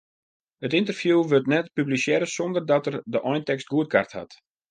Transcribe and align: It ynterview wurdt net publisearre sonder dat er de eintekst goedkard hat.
It 0.67 0.75
ynterview 0.79 1.19
wurdt 1.31 1.51
net 1.53 1.67
publisearre 1.79 2.27
sonder 2.29 2.63
dat 2.71 2.85
er 2.89 2.95
de 3.13 3.19
eintekst 3.31 3.67
goedkard 3.73 4.11
hat. 4.19 4.31